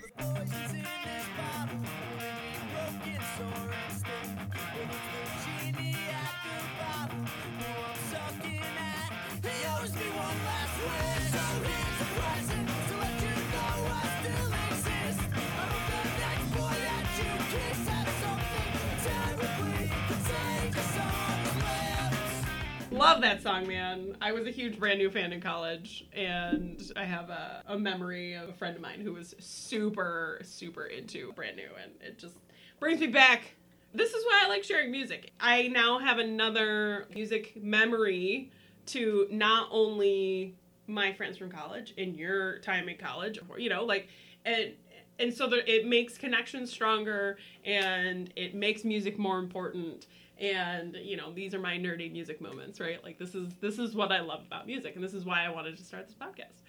Love 23.06 23.22
that 23.22 23.40
song, 23.40 23.68
man. 23.68 24.18
I 24.20 24.32
was 24.32 24.48
a 24.48 24.50
huge 24.50 24.80
brand 24.80 24.98
new 24.98 25.12
fan 25.12 25.32
in 25.32 25.40
college, 25.40 26.06
and 26.12 26.82
I 26.96 27.04
have 27.04 27.30
a, 27.30 27.62
a 27.68 27.78
memory 27.78 28.34
of 28.34 28.50
a 28.50 28.54
friend 28.54 28.76
of 28.76 28.82
mine 28.82 29.00
who 29.00 29.14
was 29.14 29.36
super, 29.38 30.42
super 30.44 30.88
into 30.88 31.32
brand 31.34 31.56
new, 31.56 31.70
and 31.80 31.92
it 32.02 32.18
just 32.18 32.34
brings 32.80 33.00
me 33.00 33.06
back. 33.06 33.58
This 33.94 34.12
is 34.16 34.26
why 34.26 34.42
I 34.44 34.50
like 34.50 34.64
sharing 34.64 34.90
music. 34.90 35.34
I 35.40 35.68
now 35.68 36.00
have 36.00 36.18
another 36.18 37.06
music 37.14 37.54
memory 37.62 38.50
to 38.88 39.28
not 39.30 39.68
only 39.70 40.56
my 40.88 41.14
friends 41.14 41.38
from 41.38 41.52
college 41.52 41.94
and 42.00 42.16
your 42.16 42.58
time 42.58 42.90
in 42.90 42.98
college, 42.98 43.38
you 43.56 43.70
know, 43.70 43.86
like, 43.86 44.08
and 44.46 44.74
and 45.20 45.34
so 45.34 45.48
there, 45.48 45.62
it 45.66 45.86
makes 45.86 46.18
connections 46.18 46.72
stronger, 46.72 47.38
and 47.64 48.32
it 48.36 48.54
makes 48.56 48.84
music 48.84 49.18
more 49.18 49.40
important 49.40 50.08
and 50.38 50.98
you 51.02 51.16
know 51.16 51.32
these 51.32 51.54
are 51.54 51.60
my 51.60 51.78
nerdy 51.78 52.12
music 52.12 52.42
moments 52.42 52.82
right 52.82 53.02
like 53.06 53.18
this 53.18 53.34
is 53.36 53.54
this 53.62 53.80
is 53.80 53.96
what 53.96 54.12
i 54.12 54.20
love 54.20 54.42
about 54.46 54.68
music 54.68 54.94
and 54.96 55.02
this 55.02 55.14
is 55.14 55.24
why 55.24 55.46
i 55.46 55.50
wanted 55.50 55.78
to 55.78 55.84
start 55.86 56.06
this 56.06 56.14
podcast 56.16 56.62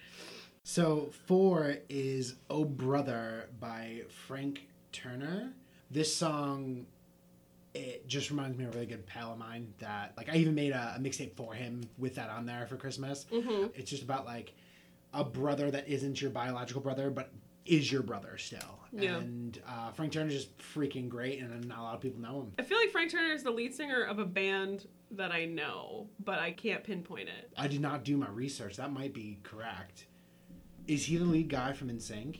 So 0.63 1.09
four 1.27 1.75
is 1.89 2.35
"Oh 2.49 2.63
Brother" 2.63 3.49
by 3.59 4.03
Frank 4.27 4.67
Turner. 4.93 5.53
This 5.91 6.13
song, 6.15 6.85
it 7.73 8.07
just 8.07 8.29
reminds 8.29 8.57
me 8.57 8.63
of 8.65 8.71
a 8.71 8.73
really 8.73 8.85
good 8.85 9.05
pal 9.05 9.31
of 9.33 9.37
mine 9.37 9.73
that 9.79 10.13
like 10.17 10.29
I 10.29 10.35
even 10.37 10.55
made 10.55 10.71
a, 10.71 10.95
a 10.97 10.99
mixtape 10.99 11.35
for 11.35 11.53
him 11.53 11.81
with 11.97 12.15
that 12.15 12.29
on 12.29 12.45
there 12.45 12.67
for 12.67 12.75
Christmas. 12.75 13.25
Mhm. 13.31 13.71
It's 13.75 13.89
just 13.89 14.03
about 14.03 14.25
like 14.25 14.53
a 15.13 15.23
brother 15.23 15.71
that 15.71 15.87
isn't 15.87 16.21
your 16.21 16.31
biological 16.31 16.81
brother, 16.81 17.09
but 17.09 17.31
is 17.67 17.91
your 17.91 18.01
brother 18.03 18.37
still. 18.37 18.79
Yeah. 18.93 19.17
And 19.17 19.61
uh, 19.67 19.91
Frank 19.91 20.13
Turner's 20.13 20.33
just 20.33 20.57
freaking 20.57 21.09
great, 21.09 21.39
and 21.41 21.67
not 21.67 21.79
a 21.79 21.81
lot 21.81 21.95
of 21.95 22.01
people 22.01 22.21
know 22.21 22.41
him. 22.41 22.53
i 22.57 22.61
feel 22.63 22.77
like 22.77 22.89
frank 22.91 23.11
turner 23.11 23.33
is 23.33 23.43
the 23.43 23.51
lead 23.51 23.75
singer 23.75 24.03
of 24.03 24.17
a 24.19 24.25
band 24.25 24.87
that 25.11 25.31
i 25.31 25.45
know 25.45 26.07
but 26.23 26.39
i 26.39 26.51
can't 26.51 26.83
pinpoint 26.83 27.27
it 27.27 27.51
I 27.57 27.67
did 27.67 27.81
not 27.81 28.03
do 28.03 28.17
my 28.17 28.29
research. 28.29 28.77
That 28.77 28.91
might 28.91 29.13
be 29.13 29.39
correct. 29.43 30.05
Is 30.87 31.05
he 31.05 31.17
the 31.17 31.25
lead 31.25 31.49
guy 31.49 31.73
from 31.73 31.89
NSYNC? 31.89 32.37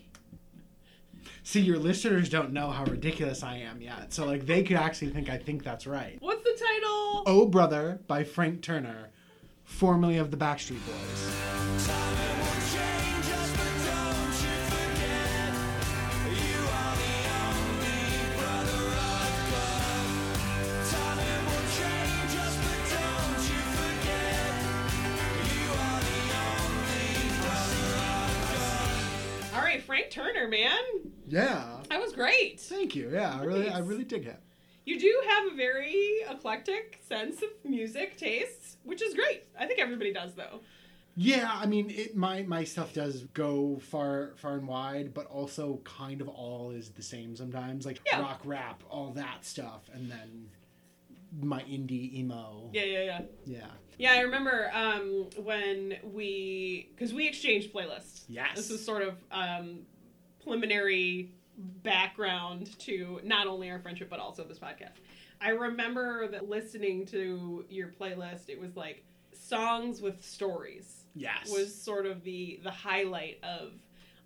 See, 1.43 1.59
your 1.59 1.77
listeners 1.79 2.29
don't 2.29 2.53
know 2.53 2.69
how 2.69 2.85
ridiculous 2.85 3.43
I 3.43 3.57
am 3.57 3.81
yet. 3.81 4.13
So, 4.13 4.25
like, 4.25 4.45
they 4.45 4.63
could 4.63 4.77
actually 4.77 5.09
think 5.11 5.29
I 5.29 5.37
think 5.37 5.63
that's 5.63 5.85
right. 5.87 6.17
what's 6.21 6.43
the 6.43 6.51
title 6.57 7.23
Oh 7.25 7.45
Brother 7.47 7.99
by 8.07 8.23
Frank 8.23 8.61
Turner, 8.61 9.09
formerly 9.65 10.17
of 10.17 10.31
the 10.31 10.37
Backstreet 10.37 10.79
Boys. 10.85 12.36
Frank 29.97 30.11
turner 30.11 30.47
man 30.47 30.79
Yeah. 31.27 31.81
that 31.89 31.99
was 31.99 32.13
great 32.13 32.59
Thank 32.59 32.95
you. 32.95 33.09
Yeah, 33.11 33.37
I 33.39 33.43
really, 33.43 33.69
I 33.69 33.79
really 33.79 34.03
dig 34.03 34.25
it. 34.27 34.39
you 34.85 34.99
do 34.99 35.21
have 35.29 35.53
a 35.53 35.55
very 35.55 36.17
eclectic 36.29 36.99
sense 37.07 37.41
of 37.41 37.49
music 37.63 38.17
tastes 38.17 38.77
which 38.83 39.01
is 39.01 39.13
great 39.15 39.43
i 39.59 39.65
think 39.65 39.79
everybody 39.79 40.13
does 40.13 40.33
though 40.35 40.59
Yeah, 41.15 41.49
I 41.51 41.65
mean, 41.65 41.89
it, 41.89 42.15
my 42.15 42.43
my 42.43 42.63
stuff 42.63 42.93
does 42.93 43.23
go 43.33 43.79
far 43.79 44.33
far 44.37 44.53
and 44.59 44.67
wide, 44.67 45.15
but 45.15 45.25
also 45.25 45.81
kind 45.83 46.21
of 46.21 46.27
all 46.27 46.69
is 46.69 46.91
the 46.91 47.01
same 47.01 47.35
sometimes, 47.35 47.87
like 47.87 47.99
Yeah. 48.05 48.21
rock, 48.21 48.41
rap, 48.45 48.83
all 48.87 49.09
that 49.15 49.43
stuff, 49.43 49.89
and 49.95 50.11
then 50.11 50.29
my 51.41 51.61
indie 51.63 52.13
emo. 52.19 52.69
yeah 52.71 52.83
yeah 52.83 53.03
yeah 53.03 53.21
Yeah. 53.45 53.71
Yeah, 53.97 54.13
I 54.13 54.21
remember 54.21 54.69
um, 54.73 55.27
when 55.43 55.95
we, 56.03 56.89
because 56.95 57.13
we 57.13 57.27
exchanged 57.27 57.73
playlists. 57.73 58.23
Yes. 58.27 58.55
This 58.55 58.69
was 58.69 58.85
sort 58.85 59.01
of 59.01 59.15
um, 59.31 59.79
preliminary 60.43 61.31
background 61.57 62.77
to 62.79 63.19
not 63.23 63.47
only 63.47 63.69
our 63.71 63.79
friendship 63.79 64.09
but 64.09 64.19
also 64.19 64.43
this 64.43 64.59
podcast. 64.59 64.91
I 65.41 65.49
remember 65.49 66.27
that 66.29 66.49
listening 66.49 67.05
to 67.07 67.65
your 67.69 67.89
playlist, 67.89 68.49
it 68.49 68.59
was 68.59 68.75
like 68.75 69.03
songs 69.33 70.01
with 70.01 70.23
stories 70.23 71.03
Yes. 71.15 71.49
was 71.51 71.73
sort 71.73 72.05
of 72.05 72.23
the 72.23 72.59
the 72.63 72.71
highlight 72.71 73.39
of 73.43 73.71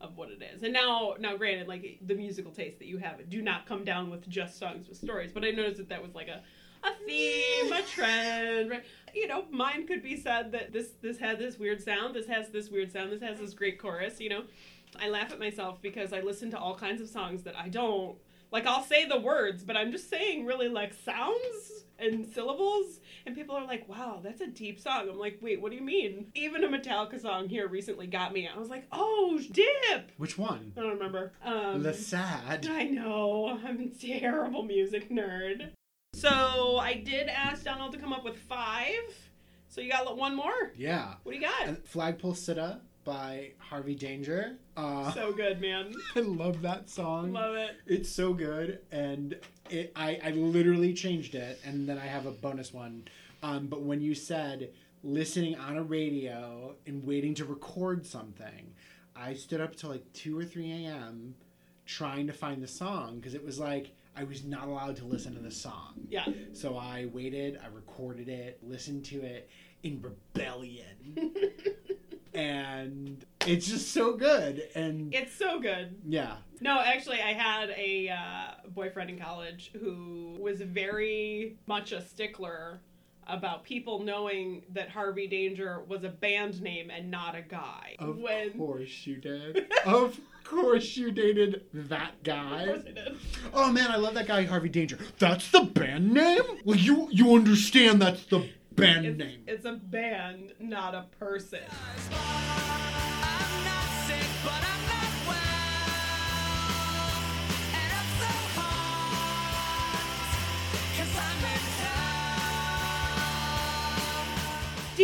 of 0.01 0.17
what 0.17 0.29
it 0.29 0.41
is. 0.41 0.63
And 0.63 0.73
now 0.73 1.15
now 1.19 1.37
granted 1.37 1.67
like 1.67 1.99
the 2.05 2.15
musical 2.15 2.51
taste 2.51 2.79
that 2.79 2.87
you 2.87 2.97
have 2.97 3.29
do 3.29 3.41
not 3.41 3.65
come 3.65 3.85
down 3.85 4.09
with 4.09 4.27
just 4.27 4.59
songs 4.59 4.89
with 4.89 4.97
stories, 4.97 5.31
but 5.31 5.45
I 5.45 5.51
noticed 5.51 5.77
that 5.77 5.89
that 5.89 6.03
was 6.03 6.13
like 6.13 6.27
a 6.27 6.41
a 6.83 6.91
theme, 7.05 7.71
a 7.71 7.81
trend, 7.83 8.71
right? 8.71 8.83
You 9.13 9.27
know, 9.27 9.45
mine 9.49 9.87
could 9.87 10.03
be 10.03 10.15
said 10.15 10.51
that 10.53 10.71
this 10.71 10.89
this 11.01 11.17
had 11.17 11.39
this 11.39 11.57
weird 11.57 11.81
sound, 11.81 12.15
this 12.15 12.27
has 12.27 12.49
this 12.49 12.69
weird 12.69 12.91
sound, 12.91 13.11
this 13.11 13.21
has 13.21 13.39
this 13.39 13.53
great 13.53 13.79
chorus, 13.79 14.19
you 14.19 14.29
know. 14.29 14.43
I 14.99 15.09
laugh 15.09 15.31
at 15.31 15.39
myself 15.39 15.81
because 15.81 16.11
I 16.11 16.19
listen 16.21 16.51
to 16.51 16.59
all 16.59 16.75
kinds 16.75 17.01
of 17.01 17.07
songs 17.07 17.43
that 17.43 17.55
I 17.57 17.69
don't 17.69 18.17
like 18.51 18.67
I'll 18.67 18.83
say 18.83 19.07
the 19.07 19.19
words, 19.19 19.63
but 19.63 19.77
I'm 19.77 19.91
just 19.91 20.09
saying 20.09 20.45
really 20.45 20.67
like 20.67 20.93
sounds 20.93 21.85
and 21.97 22.25
syllables 22.33 22.99
and 23.25 23.35
people 23.35 23.55
are 23.55 23.65
like, 23.65 23.87
"Wow, 23.87 24.19
that's 24.21 24.41
a 24.41 24.47
deep 24.47 24.79
song." 24.79 25.07
I'm 25.09 25.17
like, 25.17 25.39
"Wait, 25.41 25.61
what 25.61 25.71
do 25.71 25.77
you 25.77 25.83
mean?" 25.83 26.31
Even 26.35 26.63
a 26.63 26.67
Metallica 26.67 27.21
song 27.21 27.47
here 27.47 27.67
recently 27.67 28.07
got 28.07 28.33
me. 28.33 28.47
I 28.47 28.57
was 28.57 28.69
like, 28.69 28.87
"Oh, 28.91 29.39
dip." 29.51 30.11
Which 30.17 30.37
one? 30.37 30.73
I 30.75 30.81
don't 30.81 30.93
remember. 30.93 31.33
Um 31.43 31.83
The 31.83 31.93
sad. 31.93 32.67
I 32.69 32.83
know. 32.83 33.59
I'm 33.65 33.79
a 33.79 33.87
terrible 33.87 34.63
music 34.63 35.09
nerd. 35.09 35.71
So 36.13 36.77
I 36.77 36.95
did 36.95 37.29
ask 37.29 37.63
Donald 37.63 37.93
to 37.93 37.97
come 37.97 38.13
up 38.13 38.23
with 38.23 38.37
five. 38.37 38.93
So 39.69 39.81
you 39.81 39.89
got 39.89 40.17
one 40.17 40.35
more? 40.35 40.71
Yeah. 40.75 41.13
What 41.23 41.31
do 41.31 41.37
you 41.39 41.43
got? 41.43 41.85
Flagpole 41.87 42.33
Sitta 42.33 42.79
by 43.05 43.51
Harvey 43.57 43.95
Danger. 43.95 44.57
Uh, 44.75 45.11
So 45.13 45.31
good, 45.31 45.61
man. 45.61 45.93
I 46.15 46.19
love 46.19 46.61
that 46.61 46.89
song. 46.89 47.31
Love 47.31 47.55
it. 47.55 47.71
It's 47.87 48.09
so 48.09 48.33
good, 48.33 48.79
and 48.91 49.37
it 49.69 49.91
I, 49.95 50.19
I 50.23 50.31
literally 50.31 50.93
changed 50.93 51.33
it, 51.33 51.59
and 51.63 51.87
then 51.87 51.97
I 51.97 52.05
have 52.05 52.25
a 52.25 52.31
bonus 52.31 52.73
one. 52.73 53.05
Um, 53.41 53.67
but 53.67 53.81
when 53.81 54.01
you 54.01 54.13
said 54.13 54.69
listening 55.03 55.55
on 55.57 55.77
a 55.77 55.83
radio 55.83 56.75
and 56.85 57.03
waiting 57.03 57.33
to 57.35 57.45
record 57.45 58.05
something, 58.05 58.73
I 59.15 59.33
stood 59.33 59.61
up 59.61 59.75
till 59.75 59.89
like 59.89 60.03
two 60.13 60.37
or 60.37 60.43
three 60.45 60.69
a.m. 60.85 61.33
trying 61.87 62.27
to 62.27 62.33
find 62.33 62.61
the 62.61 62.67
song 62.67 63.15
because 63.15 63.33
it 63.33 63.43
was 63.43 63.57
like 63.59 63.95
I 64.15 64.23
was 64.23 64.43
not 64.43 64.67
allowed 64.67 64.97
to 64.97 65.05
listen 65.05 65.33
to 65.35 65.39
the 65.41 65.51
song. 65.51 65.93
Yeah. 66.09 66.25
So 66.53 66.77
I 66.77 67.07
waited, 67.13 67.59
I 67.63 67.67
recorded 67.67 68.27
it, 68.29 68.59
listened 68.61 69.05
to 69.05 69.21
it 69.21 69.49
in 69.83 70.01
rebellion, 70.01 70.85
and 72.33 73.25
it's 73.47 73.67
just 73.67 73.91
so 73.93 74.13
good. 74.15 74.63
And 74.75 75.13
It's 75.13 75.33
so 75.33 75.59
good. 75.59 75.95
yeah, 76.07 76.37
No, 76.59 76.79
actually, 76.79 77.21
I 77.21 77.33
had 77.33 77.69
a 77.71 78.09
uh, 78.09 78.69
boyfriend 78.69 79.09
in 79.09 79.19
college 79.19 79.71
who 79.79 80.37
was 80.39 80.61
very 80.61 81.57
much 81.67 81.91
a 81.91 82.01
stickler 82.05 82.81
about 83.27 83.63
people 83.63 83.99
knowing 83.99 84.63
that 84.73 84.89
Harvey 84.89 85.27
Danger 85.27 85.81
was 85.87 86.03
a 86.03 86.09
band 86.09 86.61
name 86.61 86.89
and 86.89 87.09
not 87.11 87.35
a 87.35 87.41
guy. 87.41 87.95
Of 87.99 88.17
when 88.17 88.51
course 88.57 89.05
you 89.05 89.17
did. 89.17 89.67
of 89.85 90.19
course 90.43 90.97
you 90.97 91.11
dated 91.11 91.63
that 91.73 92.11
of 92.11 92.23
guy. 92.23 92.65
course 92.67 92.83
I 92.87 92.91
did. 92.91 93.15
Oh 93.53 93.71
man, 93.71 93.91
I 93.91 93.97
love 93.97 94.13
that 94.15 94.27
guy 94.27 94.43
Harvey 94.43 94.69
Danger. 94.69 94.97
That's 95.19 95.49
the 95.51 95.61
band 95.61 96.13
name? 96.13 96.41
Well, 96.65 96.77
you 96.77 97.07
you 97.11 97.35
understand 97.35 98.01
that's 98.01 98.25
the 98.25 98.49
band 98.75 99.05
It's, 99.05 99.17
name. 99.17 99.43
it's 99.47 99.65
a 99.65 99.73
band, 99.73 100.53
not 100.59 100.95
a 100.95 101.05
person. 101.19 101.59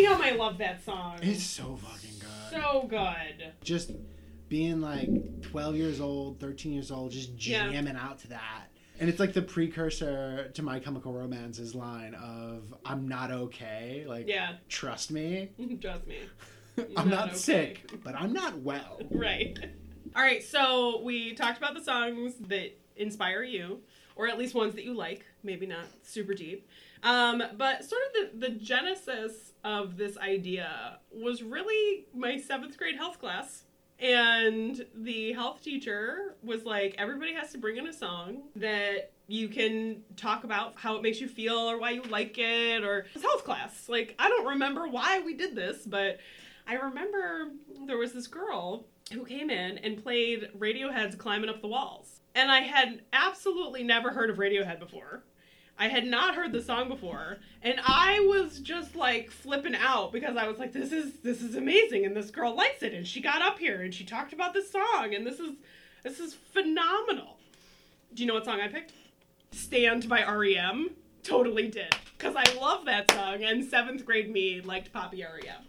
Damn, 0.03 0.21
I 0.21 0.31
love 0.31 0.57
that 0.59 0.83
song. 0.83 1.19
It's 1.21 1.43
so 1.43 1.75
fucking 1.77 2.19
good. 2.19 2.61
so 2.61 2.85
good. 2.89 3.53
just 3.63 3.91
being 4.49 4.79
like 4.81 5.41
12 5.41 5.75
years 5.75 5.99
old, 5.99 6.39
13 6.39 6.71
years 6.71 6.91
old, 6.91 7.11
just 7.11 7.31
Yeah. 7.45 7.69
jamming 7.71 7.95
out 7.97 8.19
to 8.19 8.27
that. 8.29 8.65
And 8.99 9.09
it's 9.09 9.19
like 9.19 9.33
the 9.33 9.41
precursor 9.41 10.49
to 10.53 10.61
My 10.63 10.79
Chemical 10.79 11.13
Romance's 11.13 11.75
line 11.75 12.15
of 12.15 12.73
"I'm 12.85 13.07
not 13.07 13.29
okay." 13.31 14.05
Like, 14.07 14.27
Yeah, 14.27 14.53
trust 14.69 15.11
me, 15.11 15.49
trust 15.81 16.07
me. 16.07 16.17
I'm 16.95 17.09
Not 17.09 17.09
not 17.09 17.27
okay. 17.29 17.37
sick, 17.37 17.91
but 18.03 18.15
I'm 18.15 18.33
not 18.33 18.59
well. 18.61 18.99
Right. 19.11 19.57
All 20.15 20.21
right, 20.23 20.43
so 20.43 21.01
we 21.03 21.33
talked 21.33 21.57
about 21.57 21.73
the 21.75 21.83
songs 21.83 22.33
that 22.47 22.75
inspire 22.95 23.43
you, 23.43 23.81
or 24.15 24.27
at 24.27 24.37
least 24.39 24.55
ones 24.55 24.73
that 24.75 24.83
you 24.83 24.93
like, 24.95 25.25
maybe 25.43 25.65
not 25.67 25.85
super 26.01 26.33
deep. 26.33 26.67
Um, 27.03 27.43
but 27.57 27.83
sort 27.85 28.01
of 28.07 28.39
the, 28.39 28.47
the 28.47 28.53
genesis 28.55 29.53
of 29.67 29.97
this 29.97 30.17
idea 30.17 30.97
was 31.11 31.43
really 31.43 32.05
my 32.15 32.37
seventh 32.37 32.77
grade 32.77 32.95
health 32.95 33.19
class. 33.19 33.65
And 33.99 34.85
the 34.95 35.33
health 35.33 35.61
teacher 35.61 36.35
was 36.41 36.63
like, 36.63 36.95
everybody 36.97 37.33
has 37.33 37.51
to 37.51 37.57
bring 37.57 37.75
in 37.75 37.85
a 37.87 37.91
song 37.91 38.43
that 38.55 39.11
you 39.27 39.49
can 39.49 40.03
talk 40.15 40.45
about 40.45 40.75
how 40.77 40.95
it 40.95 41.01
makes 41.01 41.19
you 41.19 41.27
feel 41.27 41.57
or 41.57 41.77
why 41.77 41.89
you 41.89 42.03
like 42.03 42.37
it 42.37 42.83
or 42.83 43.07
it's 43.13 43.23
health 43.23 43.43
class. 43.43 43.89
Like, 43.89 44.15
I 44.17 44.29
don't 44.29 44.45
remember 44.45 44.87
why 44.87 45.19
we 45.19 45.33
did 45.33 45.53
this, 45.53 45.85
but 45.85 46.19
I 46.65 46.75
remember 46.75 47.49
there 47.87 47.97
was 47.97 48.13
this 48.13 48.27
girl 48.27 48.85
who 49.11 49.25
came 49.25 49.49
in 49.49 49.79
and 49.79 50.01
played 50.01 50.49
Radiohead's 50.57 51.15
Climbing 51.15 51.49
Up 51.49 51.61
the 51.61 51.67
Walls. 51.67 52.21
And 52.35 52.49
I 52.49 52.59
had 52.61 53.01
absolutely 53.11 53.83
never 53.83 54.11
heard 54.11 54.29
of 54.29 54.37
Radiohead 54.37 54.79
before. 54.79 55.23
I 55.79 55.87
had 55.89 56.05
not 56.05 56.35
heard 56.35 56.51
the 56.51 56.61
song 56.61 56.89
before, 56.89 57.37
and 57.61 57.79
I 57.83 58.19
was 58.21 58.59
just 58.59 58.95
like 58.95 59.29
flipping 59.29 59.75
out 59.75 60.11
because 60.11 60.35
I 60.35 60.47
was 60.47 60.57
like, 60.57 60.73
"This 60.73 60.91
is 60.91 61.19
this 61.23 61.41
is 61.41 61.55
amazing," 61.55 62.05
and 62.05 62.15
this 62.15 62.31
girl 62.31 62.55
likes 62.55 62.81
it, 62.81 62.93
and 62.93 63.07
she 63.07 63.21
got 63.21 63.41
up 63.41 63.59
here 63.59 63.81
and 63.81 63.93
she 63.93 64.03
talked 64.03 64.33
about 64.33 64.53
this 64.53 64.71
song, 64.71 65.13
and 65.13 65.25
this 65.25 65.39
is 65.39 65.51
this 66.03 66.19
is 66.19 66.33
phenomenal. 66.33 67.37
Do 68.13 68.23
you 68.23 68.27
know 68.27 68.33
what 68.33 68.45
song 68.45 68.59
I 68.59 68.67
picked? 68.67 68.93
"Stand" 69.51 70.09
by 70.09 70.23
REM. 70.23 70.95
Totally 71.23 71.67
did 71.67 71.95
because 72.17 72.35
I 72.35 72.59
love 72.59 72.85
that 72.85 73.11
song, 73.11 73.43
and 73.43 73.63
seventh 73.63 74.05
grade 74.05 74.31
me 74.31 74.61
liked 74.61 74.91
poppy 74.91 75.23
REM. 75.23 75.63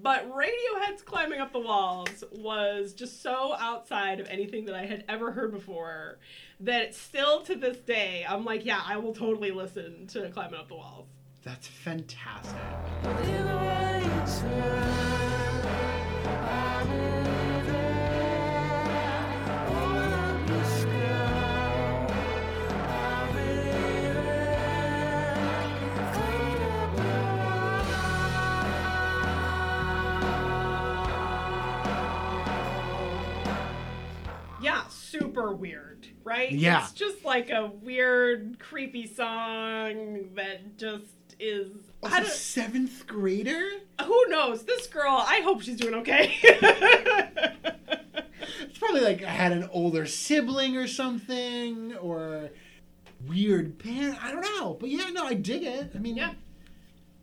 But 0.00 0.30
Radiohead's 0.32 1.02
Climbing 1.02 1.40
Up 1.40 1.52
the 1.52 1.60
Walls 1.60 2.24
was 2.32 2.94
just 2.94 3.22
so 3.22 3.54
outside 3.58 4.20
of 4.20 4.28
anything 4.28 4.64
that 4.64 4.74
I 4.74 4.86
had 4.86 5.04
ever 5.06 5.32
heard 5.32 5.52
before 5.52 6.18
that 6.60 6.94
still 6.94 7.42
to 7.42 7.54
this 7.54 7.76
day, 7.78 8.24
I'm 8.26 8.44
like, 8.44 8.64
yeah, 8.64 8.80
I 8.84 8.96
will 8.96 9.12
totally 9.12 9.50
listen 9.50 10.06
to 10.08 10.30
Climbing 10.30 10.58
Up 10.58 10.68
the 10.68 10.76
Walls. 10.76 11.08
That's 11.42 11.66
fantastic. 11.66 12.56
Super 35.52 35.60
weird, 35.60 36.06
right? 36.24 36.50
Yeah. 36.50 36.82
It's 36.82 36.92
just 36.92 37.24
like 37.24 37.50
a 37.50 37.70
weird, 37.82 38.58
creepy 38.58 39.06
song 39.06 40.30
that 40.34 40.76
just 40.78 41.04
is. 41.38 41.68
Also, 42.02 42.16
don't, 42.16 42.26
seventh 42.26 43.06
grader? 43.06 43.68
who 44.02 44.28
knows? 44.28 44.64
This 44.64 44.86
girl, 44.86 45.22
I 45.26 45.40
hope 45.44 45.62
she's 45.62 45.76
doing 45.76 45.94
okay. 45.94 46.34
It's 48.60 48.78
probably 48.78 49.02
like 49.02 49.22
I 49.22 49.30
had 49.30 49.52
an 49.52 49.68
older 49.72 50.06
sibling 50.06 50.76
or 50.76 50.88
something, 50.88 51.94
or 51.96 52.50
weird 53.28 53.78
parent. 53.78 54.22
I 54.22 54.32
don't 54.32 54.42
know. 54.42 54.76
But 54.80 54.88
yeah, 54.90 55.10
no, 55.12 55.24
I 55.24 55.34
dig 55.34 55.62
it. 55.62 55.92
I 55.94 55.98
mean, 55.98 56.16
Yeah. 56.16 56.32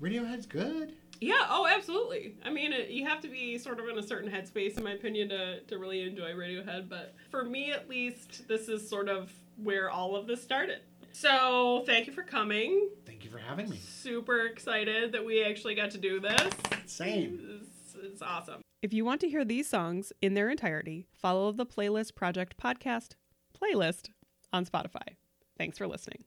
Radiohead's 0.01 0.45
good. 0.45 0.93
Yeah, 1.21 1.45
oh, 1.49 1.67
absolutely. 1.67 2.35
I 2.45 2.49
mean, 2.49 2.71
it, 2.71 2.89
you 2.89 3.05
have 3.05 3.21
to 3.21 3.27
be 3.27 3.57
sort 3.57 3.79
of 3.79 3.87
in 3.89 3.97
a 3.97 4.03
certain 4.03 4.31
headspace, 4.31 4.77
in 4.77 4.83
my 4.83 4.93
opinion, 4.93 5.29
to, 5.29 5.59
to 5.61 5.77
really 5.77 6.01
enjoy 6.03 6.31
Radiohead. 6.31 6.87
But 6.87 7.15
for 7.29 7.43
me, 7.43 7.71
at 7.71 7.89
least, 7.89 8.47
this 8.47 8.69
is 8.69 8.87
sort 8.87 9.09
of 9.09 9.31
where 9.61 9.89
all 9.89 10.15
of 10.15 10.27
this 10.27 10.41
started. 10.41 10.79
So, 11.11 11.83
thank 11.85 12.07
you 12.07 12.13
for 12.13 12.23
coming. 12.23 12.89
Thank 13.05 13.25
you 13.25 13.29
for 13.29 13.39
having 13.39 13.69
me. 13.69 13.77
Super 13.77 14.45
excited 14.45 15.11
that 15.11 15.25
we 15.25 15.43
actually 15.43 15.75
got 15.75 15.91
to 15.91 15.97
do 15.97 16.19
this. 16.19 16.53
Same. 16.85 17.61
It's, 17.61 17.95
it's 17.95 18.21
awesome. 18.21 18.61
If 18.81 18.93
you 18.93 19.03
want 19.03 19.19
to 19.21 19.29
hear 19.29 19.43
these 19.43 19.67
songs 19.67 20.13
in 20.21 20.35
their 20.35 20.49
entirety, 20.49 21.07
follow 21.11 21.51
the 21.51 21.65
Playlist 21.65 22.15
Project 22.15 22.55
podcast 22.55 23.15
playlist 23.59 24.09
on 24.53 24.65
Spotify. 24.65 25.17
Thanks 25.57 25.77
for 25.77 25.87
listening. 25.87 26.23